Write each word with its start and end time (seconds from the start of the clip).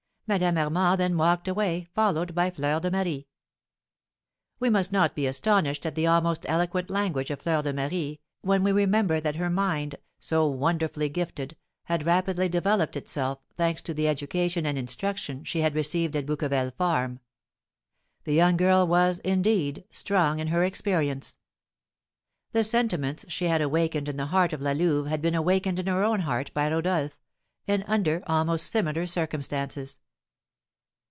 Madame 0.27 0.57
Armand 0.57 0.97
then 0.97 1.17
walked 1.17 1.45
away, 1.49 1.89
followed 1.93 2.33
by 2.33 2.49
Fleur 2.49 2.79
de 2.79 2.89
Marie. 2.89 3.27
We 4.61 4.69
must 4.69 4.93
not 4.93 5.13
be 5.13 5.27
astonished 5.27 5.85
at 5.85 5.93
the 5.95 6.07
almost 6.07 6.45
eloquent 6.47 6.89
language 6.89 7.29
of 7.31 7.41
Fleur 7.41 7.61
de 7.61 7.73
Marie, 7.73 8.21
when 8.39 8.63
we 8.63 8.71
remember 8.71 9.19
that 9.19 9.35
her 9.35 9.49
mind, 9.49 9.97
so 10.19 10.47
wonderfully 10.47 11.09
gifted, 11.09 11.57
had 11.83 12.05
rapidly 12.05 12.47
developed 12.47 12.95
itself, 12.95 13.39
thanks 13.57 13.81
to 13.81 13.93
the 13.93 14.07
education 14.07 14.65
and 14.65 14.77
instruction 14.77 15.43
she 15.43 15.59
had 15.59 15.75
received 15.75 16.15
at 16.15 16.25
Bouqueval 16.25 16.71
farm. 16.77 17.19
The 18.23 18.31
young 18.33 18.55
girl 18.55 18.87
was, 18.87 19.19
indeed, 19.25 19.83
strong 19.91 20.39
in 20.39 20.47
her 20.47 20.63
experience. 20.63 21.39
The 22.53 22.63
sentiments 22.63 23.25
she 23.27 23.49
had 23.49 23.61
awakened 23.61 24.07
in 24.07 24.15
the 24.15 24.27
heart 24.27 24.53
of 24.53 24.61
La 24.61 24.71
Louve 24.71 25.07
had 25.07 25.21
been 25.21 25.35
awakened 25.35 25.77
in 25.77 25.87
her 25.87 26.05
own 26.05 26.21
heart 26.21 26.53
by 26.53 26.71
Rodolph, 26.71 27.19
and 27.67 27.83
under 27.85 28.23
almost 28.27 28.71
similar 28.71 29.05
circumstances. 29.05 29.99